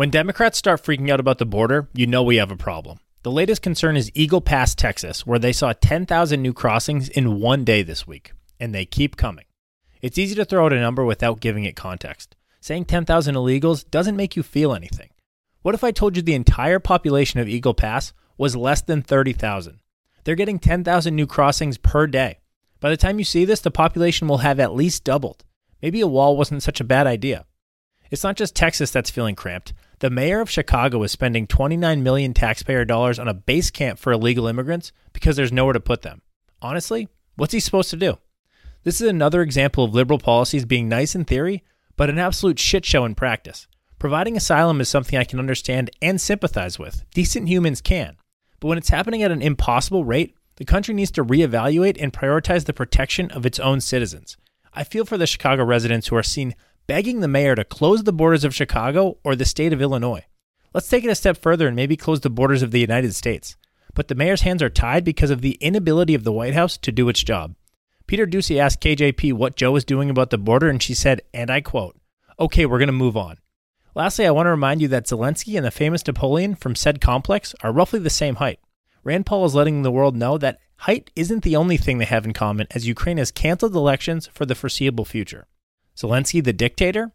When 0.00 0.08
Democrats 0.08 0.56
start 0.56 0.82
freaking 0.82 1.10
out 1.10 1.20
about 1.20 1.36
the 1.36 1.44
border, 1.44 1.90
you 1.92 2.06
know 2.06 2.22
we 2.22 2.36
have 2.36 2.50
a 2.50 2.56
problem. 2.56 3.00
The 3.22 3.30
latest 3.30 3.60
concern 3.60 3.98
is 3.98 4.10
Eagle 4.14 4.40
Pass, 4.40 4.74
Texas, 4.74 5.26
where 5.26 5.38
they 5.38 5.52
saw 5.52 5.74
10,000 5.74 6.40
new 6.40 6.54
crossings 6.54 7.10
in 7.10 7.38
one 7.38 7.64
day 7.64 7.82
this 7.82 8.06
week, 8.06 8.32
and 8.58 8.74
they 8.74 8.86
keep 8.86 9.18
coming. 9.18 9.44
It's 10.00 10.16
easy 10.16 10.34
to 10.36 10.46
throw 10.46 10.64
out 10.64 10.72
a 10.72 10.80
number 10.80 11.04
without 11.04 11.40
giving 11.40 11.64
it 11.64 11.76
context. 11.76 12.34
Saying 12.62 12.86
10,000 12.86 13.34
illegals 13.34 13.84
doesn't 13.90 14.16
make 14.16 14.36
you 14.36 14.42
feel 14.42 14.72
anything. 14.72 15.10
What 15.60 15.74
if 15.74 15.84
I 15.84 15.90
told 15.90 16.16
you 16.16 16.22
the 16.22 16.32
entire 16.32 16.78
population 16.78 17.38
of 17.38 17.46
Eagle 17.46 17.74
Pass 17.74 18.14
was 18.38 18.56
less 18.56 18.80
than 18.80 19.02
30,000? 19.02 19.80
They're 20.24 20.34
getting 20.34 20.58
10,000 20.58 21.14
new 21.14 21.26
crossings 21.26 21.76
per 21.76 22.06
day. 22.06 22.38
By 22.80 22.88
the 22.88 22.96
time 22.96 23.18
you 23.18 23.24
see 23.26 23.44
this, 23.44 23.60
the 23.60 23.70
population 23.70 24.28
will 24.28 24.38
have 24.38 24.60
at 24.60 24.74
least 24.74 25.04
doubled. 25.04 25.44
Maybe 25.82 26.00
a 26.00 26.06
wall 26.06 26.38
wasn't 26.38 26.62
such 26.62 26.80
a 26.80 26.84
bad 26.84 27.06
idea. 27.06 27.44
It's 28.10 28.24
not 28.24 28.36
just 28.36 28.56
Texas 28.56 28.90
that's 28.90 29.10
feeling 29.10 29.36
cramped. 29.36 29.72
The 30.00 30.10
mayor 30.10 30.40
of 30.40 30.50
Chicago 30.50 31.02
is 31.02 31.12
spending 31.12 31.46
29 31.46 32.02
million 32.02 32.34
taxpayer 32.34 32.84
dollars 32.84 33.18
on 33.18 33.28
a 33.28 33.34
base 33.34 33.70
camp 33.70 33.98
for 33.98 34.12
illegal 34.12 34.46
immigrants 34.46 34.92
because 35.12 35.36
there's 35.36 35.52
nowhere 35.52 35.74
to 35.74 35.80
put 35.80 36.02
them. 36.02 36.22
Honestly, 36.60 37.08
what's 37.36 37.52
he 37.52 37.60
supposed 37.60 37.90
to 37.90 37.96
do? 37.96 38.18
This 38.82 39.00
is 39.00 39.08
another 39.08 39.42
example 39.42 39.84
of 39.84 39.94
liberal 39.94 40.18
policies 40.18 40.64
being 40.64 40.88
nice 40.88 41.14
in 41.14 41.24
theory, 41.24 41.62
but 41.96 42.10
an 42.10 42.18
absolute 42.18 42.58
shit 42.58 42.84
show 42.84 43.04
in 43.04 43.14
practice. 43.14 43.66
Providing 43.98 44.36
asylum 44.36 44.80
is 44.80 44.88
something 44.88 45.18
I 45.18 45.24
can 45.24 45.38
understand 45.38 45.90
and 46.00 46.20
sympathize 46.20 46.78
with. 46.78 47.04
Decent 47.14 47.48
humans 47.48 47.82
can. 47.82 48.16
But 48.58 48.68
when 48.68 48.78
it's 48.78 48.88
happening 48.88 49.22
at 49.22 49.30
an 49.30 49.42
impossible 49.42 50.04
rate, 50.04 50.34
the 50.56 50.64
country 50.64 50.94
needs 50.94 51.10
to 51.12 51.24
reevaluate 51.24 51.98
and 52.00 52.12
prioritize 52.12 52.64
the 52.64 52.72
protection 52.72 53.30
of 53.30 53.44
its 53.44 53.58
own 53.58 53.80
citizens. 53.80 54.36
I 54.72 54.84
feel 54.84 55.04
for 55.04 55.18
the 55.18 55.26
Chicago 55.26 55.64
residents 55.64 56.08
who 56.08 56.16
are 56.16 56.22
seen 56.22 56.54
begging 56.90 57.20
the 57.20 57.28
mayor 57.28 57.54
to 57.54 57.62
close 57.62 58.02
the 58.02 58.12
borders 58.12 58.42
of 58.42 58.52
Chicago 58.52 59.16
or 59.22 59.36
the 59.36 59.44
state 59.44 59.72
of 59.72 59.80
Illinois. 59.80 60.24
Let's 60.74 60.88
take 60.88 61.04
it 61.04 61.10
a 61.10 61.14
step 61.14 61.40
further 61.40 61.68
and 61.68 61.76
maybe 61.76 61.96
close 61.96 62.18
the 62.18 62.28
borders 62.28 62.64
of 62.64 62.72
the 62.72 62.80
United 62.80 63.14
States. 63.14 63.56
But 63.94 64.08
the 64.08 64.16
mayor's 64.16 64.40
hands 64.40 64.60
are 64.60 64.68
tied 64.68 65.04
because 65.04 65.30
of 65.30 65.40
the 65.40 65.56
inability 65.60 66.16
of 66.16 66.24
the 66.24 66.32
White 66.32 66.54
House 66.54 66.76
to 66.78 66.90
do 66.90 67.08
its 67.08 67.22
job. 67.22 67.54
Peter 68.08 68.26
Doocy 68.26 68.58
asked 68.58 68.80
KJP 68.80 69.34
what 69.34 69.54
Joe 69.54 69.70
was 69.70 69.84
doing 69.84 70.10
about 70.10 70.30
the 70.30 70.36
border, 70.36 70.68
and 70.68 70.82
she 70.82 70.92
said, 70.94 71.20
and 71.32 71.48
I 71.48 71.60
quote, 71.60 71.96
Okay, 72.40 72.66
we're 72.66 72.80
going 72.80 72.88
to 72.88 72.92
move 72.92 73.16
on. 73.16 73.38
Lastly, 73.94 74.26
I 74.26 74.32
want 74.32 74.46
to 74.46 74.50
remind 74.50 74.82
you 74.82 74.88
that 74.88 75.06
Zelensky 75.06 75.56
and 75.56 75.64
the 75.64 75.70
famous 75.70 76.04
Napoleon 76.04 76.56
from 76.56 76.74
said 76.74 77.00
complex 77.00 77.54
are 77.62 77.70
roughly 77.70 78.00
the 78.00 78.10
same 78.10 78.34
height. 78.34 78.58
Rand 79.04 79.26
Paul 79.26 79.44
is 79.44 79.54
letting 79.54 79.82
the 79.82 79.92
world 79.92 80.16
know 80.16 80.38
that 80.38 80.58
height 80.78 81.12
isn't 81.14 81.44
the 81.44 81.54
only 81.54 81.76
thing 81.76 81.98
they 81.98 82.04
have 82.04 82.24
in 82.24 82.32
common 82.32 82.66
as 82.72 82.88
Ukraine 82.88 83.18
has 83.18 83.30
canceled 83.30 83.76
elections 83.76 84.28
for 84.34 84.44
the 84.44 84.56
foreseeable 84.56 85.04
future. 85.04 85.46
Zelensky, 85.96 86.42
the 86.42 86.52
dictator, 86.52 87.12